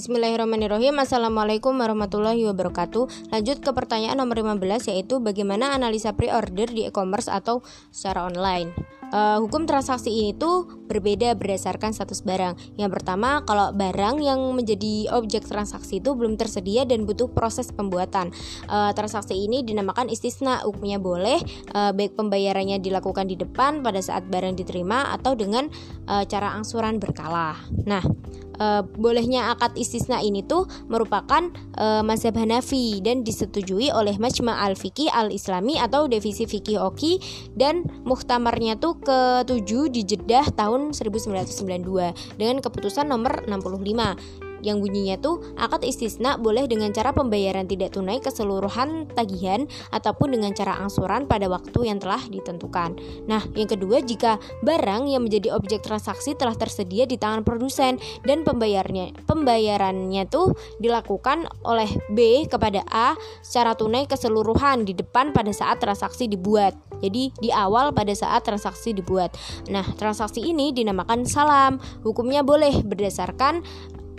Bismillahirrahmanirrahim. 0.00 0.96
Assalamualaikum 0.96 1.76
warahmatullahi 1.76 2.40
wabarakatuh. 2.48 3.36
Lanjut 3.36 3.60
ke 3.60 3.68
pertanyaan 3.76 4.16
nomor 4.16 4.40
15 4.40 4.96
yaitu 4.96 5.20
Bagaimana 5.20 5.76
analisa 5.76 6.16
pre-order 6.16 6.72
di 6.72 6.88
e-commerce 6.88 7.28
atau 7.28 7.60
secara 7.92 8.24
online? 8.24 8.72
Uh, 9.12 9.44
hukum 9.44 9.68
transaksi 9.68 10.08
ini 10.08 10.32
tuh 10.32 10.79
berbeda 10.90 11.38
berdasarkan 11.38 11.94
status 11.94 12.26
barang. 12.26 12.58
Yang 12.74 12.90
pertama, 12.98 13.46
kalau 13.46 13.70
barang 13.70 14.18
yang 14.18 14.42
menjadi 14.50 15.14
objek 15.14 15.46
transaksi 15.46 16.02
itu 16.02 16.18
belum 16.18 16.34
tersedia 16.34 16.82
dan 16.82 17.06
butuh 17.06 17.30
proses 17.30 17.70
pembuatan. 17.70 18.34
Uh, 18.66 18.90
transaksi 18.90 19.38
ini 19.38 19.62
dinamakan 19.62 20.10
istisna, 20.10 20.66
hukumnya 20.66 20.98
boleh 20.98 21.38
uh, 21.78 21.94
baik 21.94 22.18
pembayarannya 22.18 22.82
dilakukan 22.82 23.30
di 23.30 23.38
depan 23.38 23.86
pada 23.86 24.02
saat 24.02 24.26
barang 24.26 24.58
diterima 24.58 25.14
atau 25.14 25.38
dengan 25.38 25.70
uh, 26.10 26.26
cara 26.26 26.58
angsuran 26.58 26.98
berkala. 26.98 27.54
Nah, 27.86 28.02
uh, 28.60 28.82
bolehnya 28.84 29.50
akad 29.56 29.74
istisna 29.74 30.20
ini 30.20 30.44
tuh 30.44 30.68
merupakan 30.86 31.48
uh, 31.80 32.04
mazhab 32.04 32.36
Hanafi 32.36 33.00
dan 33.00 33.24
disetujui 33.24 33.88
oleh 33.90 34.20
Majma' 34.20 34.60
al-Fiqih 34.68 35.08
al-Islami 35.08 35.80
atau 35.80 36.06
divisi 36.06 36.44
fikih 36.44 36.78
Oki 36.84 37.18
dan 37.56 37.88
muhtamarnya 38.04 38.76
tuh 38.76 39.00
ke-7 39.00 39.70
di 39.90 40.02
Jeddah 40.04 40.52
tahun 40.52 40.79
1992 40.88 42.40
dengan 42.40 42.56
keputusan 42.64 43.04
nomor 43.12 43.44
65 43.44 44.49
yang 44.60 44.80
bunyinya 44.80 45.20
tuh 45.20 45.42
akad 45.56 45.84
istisna 45.84 46.36
boleh 46.36 46.64
dengan 46.68 46.92
cara 46.94 47.12
pembayaran 47.12 47.66
tidak 47.68 47.96
tunai 47.96 48.20
keseluruhan 48.22 49.10
tagihan 49.12 49.66
ataupun 49.92 50.38
dengan 50.38 50.52
cara 50.56 50.78
angsuran 50.80 51.26
pada 51.26 51.48
waktu 51.50 51.90
yang 51.90 51.98
telah 51.98 52.20
ditentukan. 52.28 52.96
Nah, 53.26 53.42
yang 53.56 53.68
kedua 53.68 54.00
jika 54.04 54.40
barang 54.64 55.10
yang 55.10 55.26
menjadi 55.26 55.52
objek 55.54 55.84
transaksi 55.84 56.36
telah 56.36 56.54
tersedia 56.54 57.04
di 57.04 57.16
tangan 57.16 57.42
produsen 57.44 57.96
dan 58.24 58.44
pembayarnya 58.44 59.12
pembayarannya 59.24 60.28
tuh 60.28 60.54
dilakukan 60.78 61.48
oleh 61.64 61.88
B 62.12 62.44
kepada 62.46 62.84
A 62.88 63.16
secara 63.40 63.74
tunai 63.74 64.04
keseluruhan 64.06 64.84
di 64.84 64.92
depan 64.96 65.32
pada 65.32 65.50
saat 65.54 65.80
transaksi 65.80 66.28
dibuat. 66.28 66.76
Jadi 67.00 67.32
di 67.40 67.48
awal 67.48 67.96
pada 67.96 68.12
saat 68.12 68.44
transaksi 68.44 68.92
dibuat. 68.92 69.32
Nah, 69.72 69.84
transaksi 69.96 70.44
ini 70.44 70.70
dinamakan 70.70 71.24
salam. 71.24 71.80
Hukumnya 72.04 72.44
boleh 72.44 72.84
berdasarkan 72.84 73.64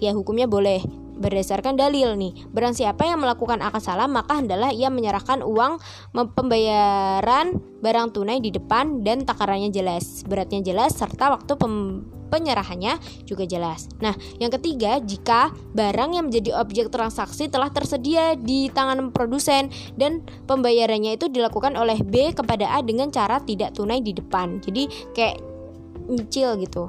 ya 0.00 0.12
hukumnya 0.16 0.48
boleh 0.48 0.84
berdasarkan 1.16 1.80
dalil 1.80 2.14
nih. 2.14 2.46
Barang 2.52 2.76
siapa 2.76 3.08
yang 3.08 3.24
melakukan 3.24 3.64
akad 3.64 3.82
salam 3.82 4.12
maka 4.12 4.36
hendaklah 4.36 4.70
ia 4.70 4.92
menyerahkan 4.92 5.40
uang 5.40 5.80
pembayaran 6.12 7.56
barang 7.80 8.12
tunai 8.12 8.38
di 8.44 8.52
depan 8.52 9.00
dan 9.00 9.24
takarannya 9.24 9.72
jelas, 9.72 10.22
beratnya 10.28 10.60
jelas 10.60 10.92
serta 10.96 11.32
waktu 11.32 11.56
pem 11.56 12.04
penyerahannya 12.26 12.98
juga 13.22 13.46
jelas. 13.46 13.86
Nah, 14.02 14.12
yang 14.42 14.50
ketiga, 14.50 14.98
jika 14.98 15.54
barang 15.78 16.18
yang 16.18 16.26
menjadi 16.26 16.58
objek 16.58 16.90
transaksi 16.90 17.46
telah 17.46 17.70
tersedia 17.70 18.34
di 18.34 18.66
tangan 18.66 19.14
produsen 19.14 19.70
dan 19.94 20.26
pembayarannya 20.50 21.14
itu 21.14 21.30
dilakukan 21.30 21.78
oleh 21.78 22.02
B 22.02 22.34
kepada 22.34 22.66
A 22.74 22.82
dengan 22.82 23.14
cara 23.14 23.38
tidak 23.38 23.78
tunai 23.78 24.02
di 24.02 24.10
depan. 24.10 24.58
Jadi 24.58 25.14
kayak 25.14 25.38
nyicil 26.06 26.58
gitu 26.62 26.86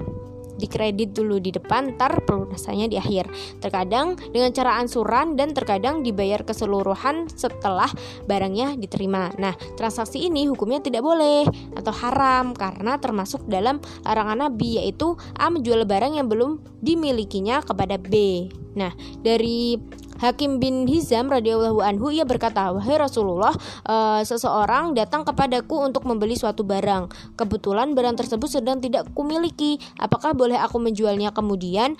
dikredit 0.57 1.13
dulu 1.13 1.37
di 1.37 1.53
depan, 1.53 1.95
ntar 1.95 2.25
pelunasannya 2.25 2.91
di 2.91 2.97
akhir. 2.97 3.29
Terkadang 3.61 4.17
dengan 4.33 4.51
cara 4.51 4.81
ansuran 4.81 5.37
dan 5.37 5.53
terkadang 5.53 6.01
dibayar 6.01 6.41
keseluruhan 6.43 7.29
setelah 7.31 7.89
barangnya 8.25 8.75
diterima. 8.75 9.31
Nah, 9.37 9.53
transaksi 9.77 10.25
ini 10.25 10.49
hukumnya 10.49 10.81
tidak 10.83 11.05
boleh 11.05 11.45
atau 11.77 11.93
haram 11.93 12.51
karena 12.57 12.97
termasuk 12.97 13.45
dalam 13.45 13.79
larangan 14.03 14.49
Nabi 14.49 14.81
yaitu 14.81 15.15
A 15.37 15.47
menjual 15.53 15.85
barang 15.85 16.17
yang 16.17 16.27
belum 16.27 16.61
dimilikinya 16.81 17.61
kepada 17.61 18.01
B. 18.01 18.47
Nah, 18.77 18.93
dari 19.25 19.77
Hakim 20.17 20.57
bin 20.57 20.89
Hizam 20.89 21.29
radhiyallahu 21.29 21.81
anhu 21.81 22.09
ia 22.09 22.25
berkata, 22.25 22.73
"Wahai 22.73 22.97
Rasulullah, 22.97 23.53
uh, 23.85 24.21
seseorang 24.25 24.97
datang 24.97 25.21
kepadaku 25.21 25.85
untuk 25.85 26.09
membeli 26.09 26.33
suatu 26.33 26.65
barang. 26.65 27.37
Kebetulan 27.37 27.93
barang 27.93 28.17
tersebut 28.17 28.49
sedang 28.49 28.81
tidak 28.81 29.05
kumiliki. 29.13 29.77
Apakah 30.01 30.33
boleh 30.33 30.57
aku 30.57 30.81
menjualnya 30.81 31.29
kemudian 31.29 31.93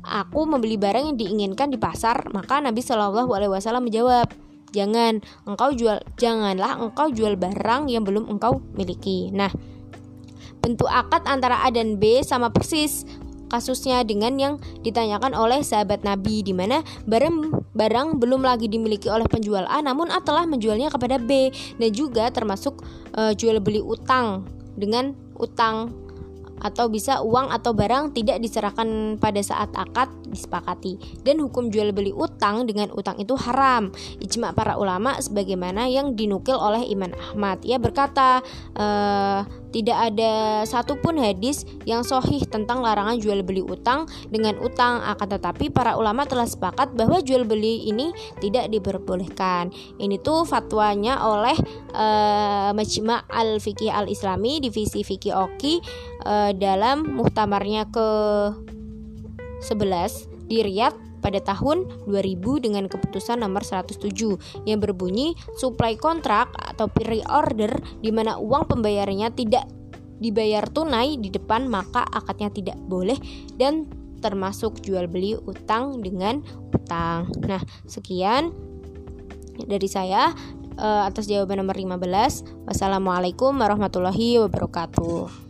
aku 0.00 0.48
membeli 0.48 0.80
barang 0.80 1.12
yang 1.12 1.16
diinginkan 1.20 1.68
di 1.68 1.76
pasar?" 1.76 2.32
Maka 2.32 2.64
Nabi 2.64 2.80
Shallallahu 2.80 3.28
alaihi 3.36 3.52
wasallam 3.52 3.84
menjawab, 3.92 4.32
"Jangan, 4.72 5.20
engkau 5.44 5.70
jual 5.76 6.00
janganlah 6.16 6.80
engkau 6.80 7.12
jual 7.12 7.36
barang 7.36 7.92
yang 7.92 8.04
belum 8.08 8.32
engkau 8.32 8.64
miliki." 8.72 9.28
Nah, 9.28 9.52
bentuk 10.64 10.88
akad 10.88 11.24
antara 11.28 11.64
A 11.64 11.68
dan 11.68 12.00
B 12.00 12.24
sama 12.24 12.48
persis 12.48 13.04
kasusnya 13.48 14.04
dengan 14.04 14.36
yang 14.36 14.54
ditanyakan 14.84 15.34
oleh 15.34 15.60
sahabat 15.64 16.04
Nabi 16.04 16.44
di 16.44 16.52
mana 16.54 16.84
barang 17.04 17.68
barang 17.74 18.08
belum 18.20 18.44
lagi 18.44 18.70
dimiliki 18.70 19.08
oleh 19.08 19.26
penjual 19.26 19.66
A 19.66 19.80
namun 19.80 20.12
A 20.12 20.20
telah 20.22 20.44
menjualnya 20.44 20.92
kepada 20.92 21.16
B 21.18 21.50
dan 21.80 21.90
juga 21.90 22.30
termasuk 22.30 22.80
uh, 23.16 23.32
jual 23.34 23.58
beli 23.58 23.82
utang 23.82 24.46
dengan 24.78 25.16
utang 25.38 25.90
atau 26.62 26.90
bisa 26.90 27.22
uang 27.22 27.50
atau 27.54 27.70
barang 27.70 28.14
tidak 28.14 28.42
diserahkan 28.42 29.18
pada 29.18 29.40
saat 29.42 29.70
akad 29.78 30.10
disepakati. 30.28 31.22
Dan 31.22 31.38
hukum 31.42 31.70
jual 31.70 31.94
beli 31.94 32.10
utang 32.10 32.66
dengan 32.66 32.90
utang 32.92 33.16
itu 33.18 33.38
haram. 33.38 33.94
Ijma 34.18 34.52
para 34.52 34.76
ulama 34.76 35.16
sebagaimana 35.18 35.86
yang 35.86 36.18
dinukil 36.18 36.58
oleh 36.58 36.84
Iman 36.90 37.14
Ahmad. 37.14 37.62
Ia 37.62 37.78
berkata 37.78 38.42
uh, 38.74 39.40
tidak 39.74 40.14
ada 40.14 40.62
satupun 40.64 41.20
hadis 41.20 41.68
yang 41.84 42.00
sohih 42.06 42.40
tentang 42.48 42.80
larangan 42.80 43.20
jual 43.20 43.44
beli 43.44 43.60
utang 43.60 44.08
dengan 44.32 44.56
utang. 44.62 45.00
Akan 45.04 45.28
tetapi 45.28 45.68
para 45.68 45.96
ulama 45.96 46.24
telah 46.24 46.48
sepakat 46.48 46.96
bahwa 46.96 47.20
jual 47.20 47.44
beli 47.44 47.88
ini 47.88 48.12
tidak 48.40 48.72
diperbolehkan. 48.72 49.68
Ini 50.00 50.16
tuh 50.24 50.48
fatwanya 50.48 51.20
oleh 51.20 51.56
uh, 51.92 52.70
Majma' 52.72 53.28
al-Fiqih 53.28 53.92
al-Islami 53.92 54.62
divisi 54.62 55.04
Fikih 55.04 55.36
Oki 55.36 55.80
uh, 56.24 56.54
dalam 56.56 57.04
muhtamarnya 57.18 57.88
ke 57.92 58.08
11 59.66 60.37
di 60.48 60.64
Riyadh 60.64 61.20
pada 61.20 61.42
tahun 61.42 62.08
2000 62.08 62.64
dengan 62.64 62.84
keputusan 62.86 63.42
nomor 63.42 63.66
107 63.66 64.08
yang 64.64 64.78
berbunyi 64.78 65.34
supply 65.58 65.98
kontrak 65.98 66.50
atau 66.56 66.86
pre-order 66.88 67.74
di 68.00 68.10
mana 68.14 68.38
uang 68.38 68.70
pembayarannya 68.70 69.28
tidak 69.34 69.66
dibayar 70.18 70.66
tunai 70.66 71.18
di 71.18 71.30
depan 71.30 71.70
maka 71.70 72.02
akadnya 72.02 72.50
tidak 72.50 72.78
boleh 72.86 73.18
dan 73.54 73.86
termasuk 74.18 74.82
jual 74.82 75.06
beli 75.06 75.38
utang 75.38 76.02
dengan 76.02 76.42
utang. 76.74 77.30
Nah, 77.46 77.62
sekian 77.86 78.50
dari 79.62 79.86
saya 79.86 80.34
uh, 80.78 81.02
atas 81.06 81.30
jawaban 81.30 81.62
nomor 81.62 81.78
15. 81.78 82.66
Wassalamualaikum 82.66 83.54
warahmatullahi 83.54 84.42
wabarakatuh. 84.42 85.47